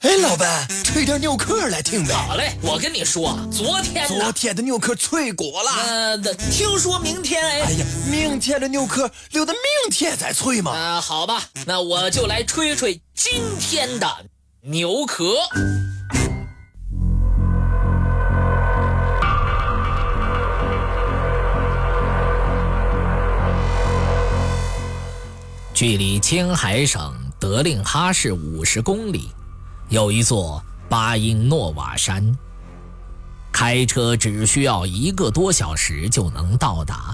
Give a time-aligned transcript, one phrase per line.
[0.00, 2.14] 哎，老板，吹点牛壳来听呗。
[2.14, 5.70] 好嘞，我跟你说，昨天昨天的牛壳脆果了。
[5.72, 6.16] 呃，
[6.50, 7.60] 听说明天哎。
[7.60, 10.72] 哎呀，明天的牛壳留到明天再脆嘛。
[10.72, 14.08] 啊，好吧，那我就来吹吹今天的
[14.62, 15.34] 牛壳。
[25.74, 29.30] 距离青海省德令哈市五十公里。
[29.90, 32.24] 有一座巴音诺瓦山，
[33.50, 37.12] 开车只需要一个多小时就能到达。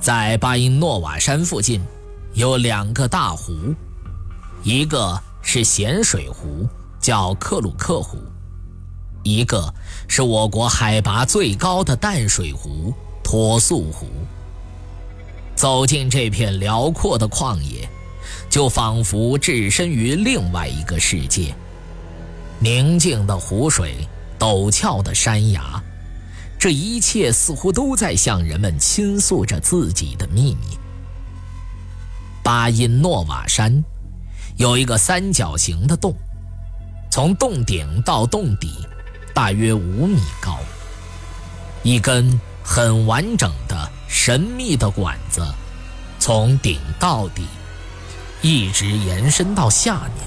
[0.00, 1.80] 在巴音诺瓦山附近，
[2.34, 3.52] 有两个大湖，
[4.64, 8.18] 一个是咸水湖，叫克鲁克湖；
[9.22, 9.72] 一个
[10.08, 12.92] 是我国海拔最高的淡水湖
[13.22, 14.08] 托素湖。
[15.54, 17.88] 走进这片辽阔的旷野。
[18.48, 21.54] 就仿佛置身于另外一个世界，
[22.58, 24.06] 宁静的湖水，
[24.38, 25.82] 陡峭的山崖，
[26.58, 30.78] 这一切似乎都在向人们倾诉着自己的秘密。
[32.42, 33.84] 巴音诺瓦山
[34.56, 36.14] 有一个三角形的洞，
[37.10, 38.86] 从洞顶到洞底
[39.32, 40.58] 大约五米高，
[41.82, 45.42] 一根很完整的神秘的管子
[46.18, 47.46] 从顶到底。
[48.42, 50.26] 一直延伸到下面，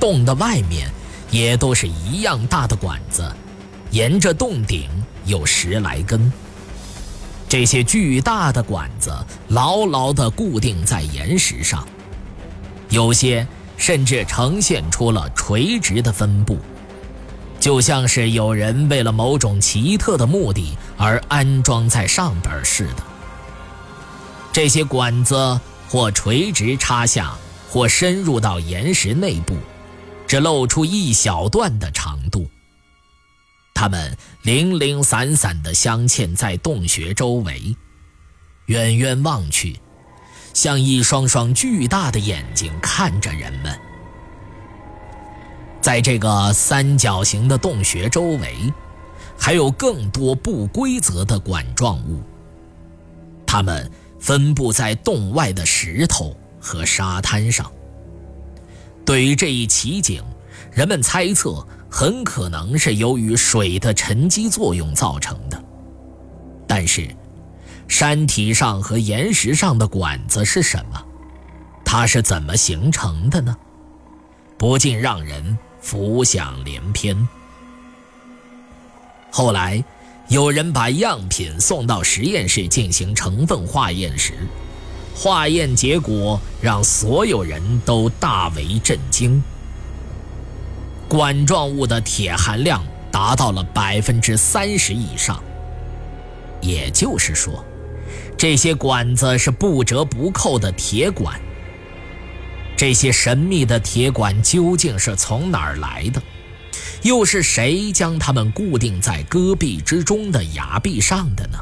[0.00, 0.90] 洞的外面
[1.30, 3.30] 也都是一样大的管子，
[3.92, 4.90] 沿着洞顶
[5.24, 6.32] 有十来根。
[7.48, 9.12] 这些巨大的管子
[9.48, 11.86] 牢牢地固定在岩石上，
[12.88, 13.46] 有些
[13.76, 16.58] 甚至呈现出了垂直的分布，
[17.60, 23.02] 就像是有人为了某种奇特的目的而安装在上边似的。
[24.52, 25.60] 这些管子。
[25.90, 27.36] 或垂直插下，
[27.68, 29.56] 或深入到岩石内部，
[30.24, 32.48] 只露出一小段的长度。
[33.74, 37.74] 它们零零散散地镶嵌在洞穴周围，
[38.66, 39.80] 远远望去，
[40.54, 43.76] 像一双双巨大的眼睛看着人们。
[45.80, 48.72] 在这个三角形的洞穴周围，
[49.36, 52.22] 还有更多不规则的管状物，
[53.44, 53.90] 它们。
[54.20, 57.68] 分布在洞外的石头和沙滩上。
[59.04, 60.22] 对于这一奇景，
[60.70, 65.60] 人们猜测很可能是由于水的沉积作用造成的。
[66.68, 67.08] 但是，
[67.88, 71.02] 山体上和岩石上的管子是什么？
[71.84, 73.56] 它是怎么形成的呢？
[74.56, 77.26] 不禁让人浮想联翩。
[79.30, 79.82] 后来。
[80.30, 84.32] 有人把样品送到实验室进行成分化验时，
[85.12, 89.42] 化验结果让所有人都大为震惊。
[91.08, 92.80] 管状物的铁含量
[93.10, 95.42] 达到了百分之三十以上，
[96.60, 97.64] 也就是说，
[98.38, 101.40] 这些管子是不折不扣的铁管。
[102.76, 106.22] 这些神秘的铁管究竟是从哪儿来的？
[107.02, 111.58] 又是谁将它们固定在戈壁之中的崖壁上的呢？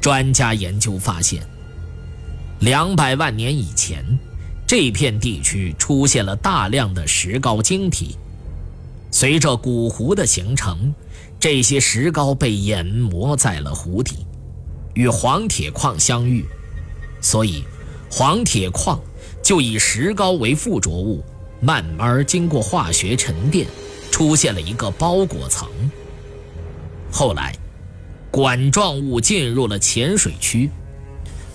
[0.00, 1.42] 专家研究发现，
[2.60, 4.04] 两百万年以前，
[4.66, 8.16] 这片地区出现了大量的石膏晶体。
[9.10, 10.94] 随着古湖的形成，
[11.40, 14.26] 这些石膏被研磨在了湖底，
[14.94, 16.44] 与黄铁矿相遇，
[17.20, 17.64] 所以
[18.10, 19.00] 黄铁矿
[19.42, 21.24] 就以石膏为附着物。
[21.60, 23.66] 慢慢经过化学沉淀，
[24.10, 25.68] 出现了一个包裹层。
[27.10, 27.54] 后来，
[28.30, 30.70] 管状物进入了浅水区，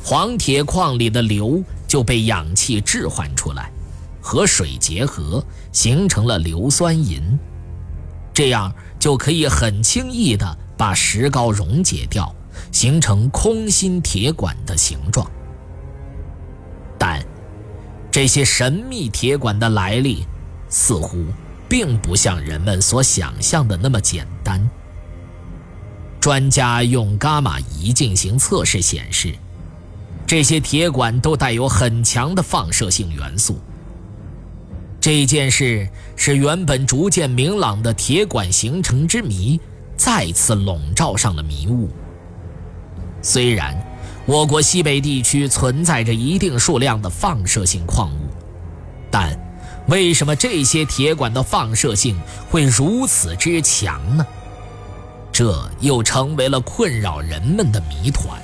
[0.04, 3.72] 黄铁矿里的硫就被氧气置换出来，
[4.20, 7.22] 和水结合，形成了硫酸银。
[8.34, 12.34] 这样就可以很轻易地把石膏溶解掉，
[12.72, 15.30] 形成空心铁管的形状。
[16.98, 17.31] 但。
[18.22, 20.28] 这些神秘铁管的来历，
[20.70, 21.26] 似乎
[21.68, 24.62] 并不像人们所想象的那么简单。
[26.20, 29.34] 专家用伽马仪进行测试显示，
[30.28, 33.60] 这些铁管都带有很强的放射性元素。
[35.00, 39.60] 这件事使原本逐渐明朗的铁管形成之谜
[39.98, 41.90] 再次笼罩上了迷雾。
[43.24, 43.91] 虽然。
[44.26, 48.30] 我国西北地区存在着一定数量的放射性矿物，
[49.10, 49.38] 但
[49.88, 52.16] 为什么这些铁管的放射性
[52.50, 54.26] 会如此之强呢？
[55.32, 58.40] 这又成为了困扰人们的谜团。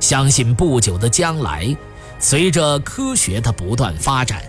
[0.00, 1.74] 相信不久的将来，
[2.18, 4.42] 随着科学的不断发展，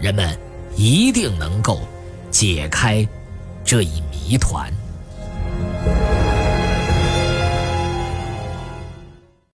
[0.00, 0.36] 人们
[0.74, 1.80] 一定能够
[2.30, 3.06] 解开
[3.64, 4.72] 这一谜团。